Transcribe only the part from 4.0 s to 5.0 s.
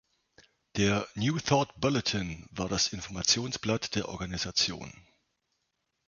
Organisation.